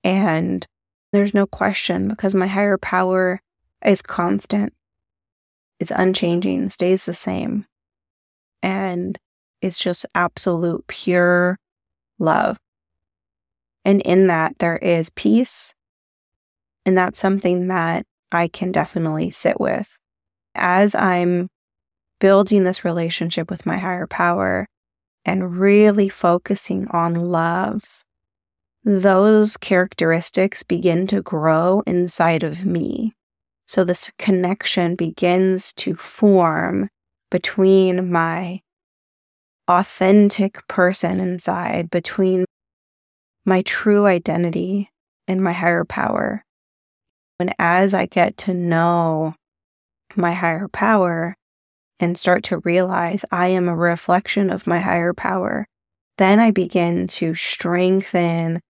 And 0.05 0.67
there's 1.13 1.35
no 1.35 1.47
question 1.47 2.09
because 2.09 2.35
my 2.35 2.47
higher 2.47 2.79
power 2.79 3.41
is 3.85 4.03
constant, 4.03 4.73
it's 5.79 5.93
unchanging, 5.95 6.71
stays 6.71 7.05
the 7.05 7.15
same. 7.15 7.67
And 8.63 9.19
it's 9.63 9.79
just 9.79 10.07
absolute 10.15 10.87
pure 10.87 11.59
love. 12.19 12.59
And 13.87 14.03
in 14.03 14.27
that, 14.27 14.59
there 14.59 14.79
is 14.79 15.11
peace. 15.11 15.73
And 16.85 16.99
that's 16.99 17.21
something 17.21 17.69
that 17.69 18.05
I 18.33 18.49
can 18.49 18.73
definitely 18.73 19.31
sit 19.31 19.61
with. 19.61 19.97
As 20.57 20.97
I'm 20.97 21.47
building 22.19 22.65
this 22.65 22.85
relationship 22.85 23.49
with 23.49 23.65
my 23.65 23.77
higher 23.77 24.09
power 24.09 24.67
and 25.25 25.57
really 25.57 26.09
focusing 26.09 26.89
on 26.89 27.15
love, 27.15 28.03
those 28.85 29.57
characteristics 29.57 30.65
begin 30.65 31.07
to 31.07 31.23
grow 31.23 31.85
inside 31.87 32.43
of 32.43 32.65
me. 32.65 33.13
So 33.69 33.85
this 33.85 34.11
connection 34.19 34.97
begins 34.97 35.73
to 35.75 35.95
form 35.95 36.89
between 37.31 38.11
my 38.11 38.63
authentic 39.69 40.67
person 40.67 41.21
inside, 41.21 41.89
between 41.89 42.47
my 43.47 43.63
true 43.63 44.05
identity 44.05 44.91
and 45.27 45.43
my 45.43 45.53
higher 45.53 45.85
power. 45.85 46.45
And 47.39 47.55
as 47.59 47.95
I 47.95 48.05
get 48.07 48.37
to 48.39 48.55
know 48.55 49.35
my 50.15 50.33
higher 50.33 50.69
power, 50.69 51.37
and 51.99 52.19
start 52.19 52.45
to 52.45 52.59
realize 52.59 53.25
I 53.31 53.49
am 53.49 53.69
a 53.69 53.77
reflection 53.77 54.51
of 54.51 54.67
my 54.67 54.81
higher 54.81 55.15
power, 55.15 55.67
then 56.19 56.39
I 56.39 56.51
begin 56.51 57.07
to 57.09 57.35
strengthen 57.35 58.61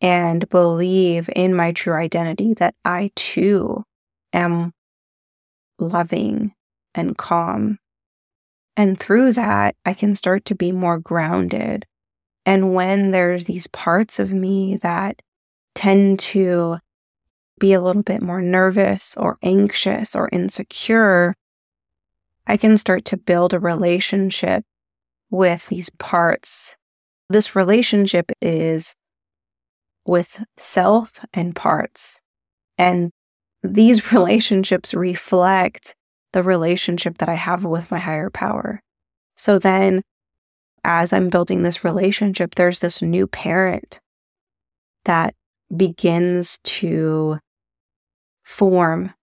and 0.00 0.48
believe 0.48 1.28
in 1.34 1.54
my 1.54 1.72
true 1.72 1.94
identity 1.94 2.54
that 2.54 2.74
I 2.84 3.10
too 3.16 3.84
am 4.32 4.72
loving 5.78 6.52
and 6.94 7.16
calm. 7.16 7.78
And 8.76 8.98
through 8.98 9.34
that, 9.34 9.76
I 9.84 9.92
can 9.92 10.16
start 10.16 10.46
to 10.46 10.54
be 10.54 10.72
more 10.72 10.98
grounded. 10.98 11.86
And 12.46 12.74
when 12.74 13.10
there's 13.10 13.44
these 13.44 13.66
parts 13.66 14.18
of 14.18 14.32
me 14.32 14.76
that 14.82 15.20
tend 15.74 16.18
to 16.20 16.78
be 17.58 17.72
a 17.72 17.80
little 17.80 18.02
bit 18.02 18.22
more 18.22 18.40
nervous 18.40 19.16
or 19.16 19.38
anxious 19.42 20.16
or 20.16 20.28
insecure, 20.32 21.34
I 22.46 22.56
can 22.56 22.78
start 22.78 23.04
to 23.06 23.16
build 23.16 23.52
a 23.52 23.60
relationship 23.60 24.64
with 25.30 25.68
these 25.68 25.90
parts. 25.90 26.76
This 27.28 27.54
relationship 27.54 28.32
is 28.40 28.94
with 30.04 30.42
self 30.56 31.24
and 31.32 31.54
parts. 31.54 32.20
And 32.76 33.10
these 33.62 34.12
relationships 34.12 34.94
reflect 34.94 35.94
the 36.32 36.42
relationship 36.42 37.18
that 37.18 37.28
I 37.28 37.34
have 37.34 37.64
with 37.64 37.90
my 37.90 37.98
higher 37.98 38.30
power. 38.30 38.80
So 39.36 39.58
then, 39.58 40.02
as 40.84 41.12
I'm 41.12 41.28
building 41.28 41.62
this 41.62 41.84
relationship, 41.84 42.54
there's 42.54 42.80
this 42.80 43.02
new 43.02 43.26
parent 43.26 44.00
that 45.04 45.34
begins 45.74 46.58
to 46.64 47.38
form 48.44 49.14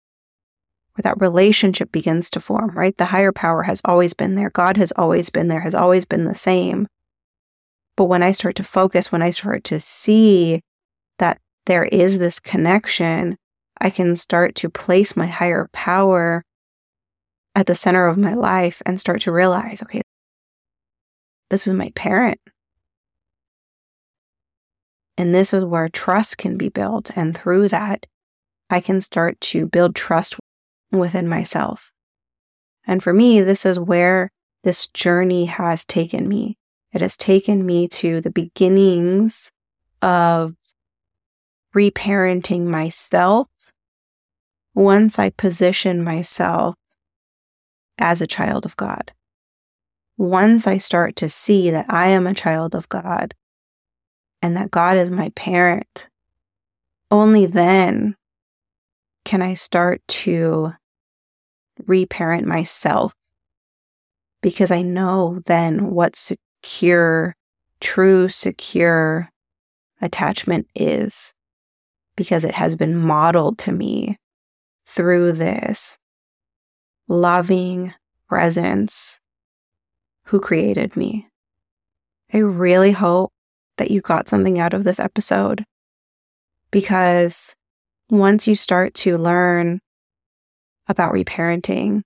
where 0.93 1.03
that 1.03 1.21
relationship 1.21 1.91
begins 1.91 2.29
to 2.31 2.39
form, 2.39 2.71
right? 2.71 2.97
The 2.97 3.05
higher 3.05 3.31
power 3.31 3.63
has 3.63 3.81
always 3.85 4.13
been 4.13 4.35
there. 4.35 4.49
God 4.49 4.77
has 4.77 4.91
always 4.95 5.29
been 5.29 5.47
there, 5.47 5.59
has 5.59 5.75
always 5.75 6.05
been 6.05 6.25
the 6.25 6.35
same. 6.35 6.87
But 7.95 8.05
when 8.05 8.23
I 8.23 8.31
start 8.31 8.55
to 8.55 8.63
focus, 8.63 9.11
when 9.11 9.21
I 9.21 9.29
start 9.29 9.63
to 9.65 9.79
see 9.79 10.61
that 11.19 11.39
there 11.65 11.85
is 11.85 12.17
this 12.17 12.39
connection, 12.39 13.37
I 13.79 13.89
can 13.91 14.15
start 14.15 14.55
to 14.55 14.69
place 14.69 15.15
my 15.15 15.27
higher 15.27 15.69
power 15.71 16.43
at 17.55 17.67
the 17.67 17.75
center 17.75 18.07
of 18.07 18.17
my 18.17 18.33
life 18.33 18.81
and 18.85 18.99
start 18.99 19.21
to 19.21 19.31
realize, 19.31 19.83
okay, 19.83 20.01
this 21.49 21.67
is 21.67 21.73
my 21.73 21.91
parent. 21.95 22.39
And 25.17 25.33
this 25.33 25.53
is 25.53 25.65
where 25.65 25.89
trust 25.89 26.37
can 26.37 26.57
be 26.57 26.69
built. 26.69 27.11
And 27.15 27.35
through 27.35 27.69
that, 27.69 28.05
I 28.69 28.81
can 28.81 29.01
start 29.01 29.39
to 29.41 29.65
build 29.65 29.95
trust 29.95 30.35
within 30.91 31.27
myself. 31.27 31.91
And 32.85 33.01
for 33.01 33.13
me, 33.13 33.41
this 33.41 33.65
is 33.65 33.79
where 33.79 34.31
this 34.63 34.87
journey 34.87 35.45
has 35.45 35.85
taken 35.85 36.27
me. 36.27 36.57
It 36.93 37.01
has 37.01 37.17
taken 37.17 37.65
me 37.65 37.87
to 37.89 38.21
the 38.21 38.29
beginnings 38.29 39.51
of 40.01 40.53
reparenting 41.75 42.65
myself 42.65 43.47
once 44.73 45.19
I 45.19 45.31
position 45.31 46.03
myself 46.03 46.75
as 47.97 48.21
a 48.21 48.27
child 48.27 48.65
of 48.65 48.77
God. 48.77 49.11
Once 50.17 50.65
I 50.65 50.79
start 50.79 51.15
to 51.17 51.29
see 51.29 51.69
that 51.69 51.85
I 51.89 52.09
am 52.09 52.25
a 52.25 52.33
child 52.33 52.73
of 52.73 52.89
God 52.89 53.35
and 54.41 54.57
that 54.57 54.71
God 54.71 54.97
is 54.97 55.11
my 55.11 55.29
parent, 55.35 56.07
only 57.11 57.45
then 57.45 58.15
can 59.25 59.41
I 59.41 59.53
start 59.53 60.01
to 60.07 60.73
reparent 61.85 62.47
myself? 62.47 63.13
Because 64.41 64.71
I 64.71 64.81
know 64.81 65.41
then 65.45 65.91
what 65.91 66.15
secure, 66.15 67.35
true, 67.79 68.29
secure 68.29 69.29
attachment 70.01 70.67
is, 70.73 71.33
because 72.15 72.43
it 72.43 72.55
has 72.55 72.75
been 72.75 72.95
modeled 72.95 73.57
to 73.59 73.71
me 73.71 74.17
through 74.87 75.33
this 75.33 75.97
loving 77.07 77.93
presence 78.29 79.19
who 80.27 80.39
created 80.39 80.95
me. 80.95 81.27
I 82.33 82.39
really 82.39 82.91
hope 82.91 83.31
that 83.77 83.91
you 83.91 84.01
got 84.01 84.27
something 84.27 84.59
out 84.59 84.73
of 84.73 84.83
this 84.83 84.99
episode 84.99 85.63
because 86.71 87.55
once 88.09 88.47
you 88.47 88.55
start 88.55 88.93
to 88.93 89.17
learn 89.17 89.79
about 90.87 91.13
reparenting, 91.13 92.01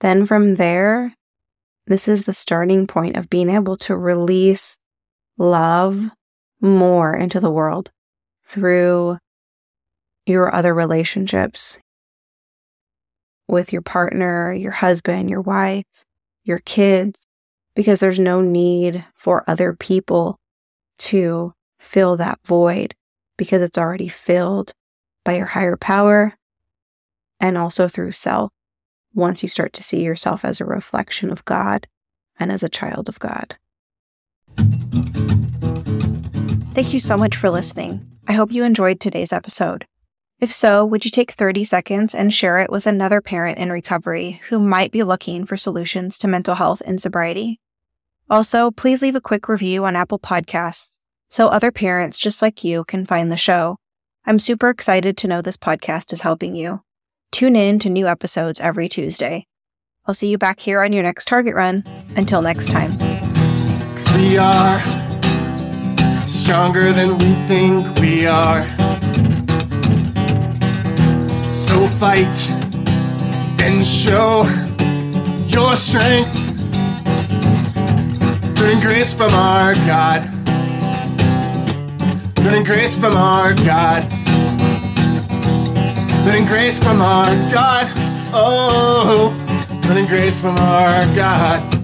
then 0.00 0.26
from 0.26 0.56
there, 0.56 1.14
This 1.86 2.08
is 2.08 2.24
the 2.24 2.32
starting 2.32 2.86
point 2.86 3.16
of 3.16 3.28
being 3.28 3.50
able 3.50 3.76
to 3.78 3.96
release 3.96 4.78
love 5.36 6.08
more 6.60 7.14
into 7.14 7.40
the 7.40 7.50
world 7.50 7.90
through 8.46 9.18
your 10.24 10.54
other 10.54 10.72
relationships 10.72 11.78
with 13.46 13.72
your 13.72 13.82
partner, 13.82 14.52
your 14.54 14.72
husband, 14.72 15.28
your 15.28 15.42
wife, 15.42 15.84
your 16.44 16.60
kids, 16.60 17.26
because 17.74 18.00
there's 18.00 18.20
no 18.20 18.40
need 18.40 19.04
for 19.14 19.44
other 19.48 19.74
people 19.74 20.38
to 20.98 21.52
fill 21.78 22.16
that 22.16 22.38
void 22.44 22.94
because 23.36 23.62
it's 23.62 23.78
already 23.78 24.08
filled 24.08 24.72
by 25.24 25.36
your 25.36 25.46
higher 25.46 25.76
power 25.76 26.34
and 27.40 27.58
also 27.58 27.88
through 27.88 28.12
self 28.12 28.52
once 29.12 29.42
you 29.42 29.48
start 29.48 29.72
to 29.72 29.82
see 29.82 30.02
yourself 30.02 30.44
as 30.44 30.60
a 30.60 30.64
reflection 30.64 31.30
of 31.30 31.44
God 31.44 31.86
and 32.38 32.50
as 32.52 32.62
a 32.62 32.68
child 32.68 33.08
of 33.08 33.18
God. 33.18 33.56
Thank 36.74 36.92
you 36.92 37.00
so 37.00 37.16
much 37.16 37.36
for 37.36 37.50
listening. 37.50 38.04
I 38.26 38.32
hope 38.32 38.50
you 38.50 38.64
enjoyed 38.64 38.98
today's 38.98 39.32
episode. 39.32 39.86
If 40.44 40.52
so, 40.52 40.84
would 40.84 41.06
you 41.06 41.10
take 41.10 41.32
30 41.32 41.64
seconds 41.64 42.14
and 42.14 42.30
share 42.30 42.58
it 42.58 42.70
with 42.70 42.86
another 42.86 43.22
parent 43.22 43.56
in 43.56 43.72
recovery 43.72 44.42
who 44.50 44.58
might 44.58 44.92
be 44.92 45.02
looking 45.02 45.46
for 45.46 45.56
solutions 45.56 46.18
to 46.18 46.28
mental 46.28 46.56
health 46.56 46.82
and 46.84 47.00
sobriety? 47.00 47.60
Also, 48.28 48.70
please 48.70 49.00
leave 49.00 49.16
a 49.16 49.22
quick 49.22 49.48
review 49.48 49.86
on 49.86 49.96
Apple 49.96 50.18
Podcasts 50.18 50.98
so 51.28 51.48
other 51.48 51.72
parents 51.72 52.18
just 52.18 52.42
like 52.42 52.62
you 52.62 52.84
can 52.84 53.06
find 53.06 53.32
the 53.32 53.38
show. 53.38 53.78
I'm 54.26 54.38
super 54.38 54.68
excited 54.68 55.16
to 55.16 55.28
know 55.28 55.40
this 55.40 55.56
podcast 55.56 56.12
is 56.12 56.20
helping 56.20 56.54
you. 56.54 56.82
Tune 57.32 57.56
in 57.56 57.78
to 57.78 57.88
new 57.88 58.06
episodes 58.06 58.60
every 58.60 58.86
Tuesday. 58.86 59.46
I'll 60.04 60.12
see 60.12 60.28
you 60.28 60.36
back 60.36 60.60
here 60.60 60.82
on 60.82 60.92
your 60.92 61.04
next 61.04 61.26
Target 61.26 61.54
Run. 61.54 61.84
Until 62.16 62.42
next 62.42 62.70
time. 62.70 62.98
We 64.14 64.36
are 64.36 64.82
stronger 66.26 66.92
than 66.92 67.16
we 67.16 67.32
think 67.46 67.98
we 67.98 68.26
are. 68.26 68.83
So 71.74 71.88
fight 71.88 72.50
and 73.60 73.84
show 73.84 74.44
your 75.48 75.74
strength. 75.74 76.32
Learn 78.60 78.78
grace 78.80 79.12
from 79.12 79.34
our 79.34 79.74
God. 79.74 80.22
Learn 82.38 82.62
grace 82.62 82.94
from 82.94 83.16
our 83.16 83.54
God. 83.54 84.08
Learn 86.24 86.46
grace 86.46 86.78
from 86.78 87.02
our 87.02 87.34
God. 87.50 87.90
Oh, 88.32 89.34
learn 89.88 90.06
grace 90.06 90.40
from 90.40 90.56
our 90.58 91.12
God. 91.12 91.83